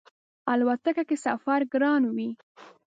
الوتکه 0.53 1.03
کی 1.09 1.15
سفر 1.25 1.59
ګران 1.73 2.01
وی 2.15 2.29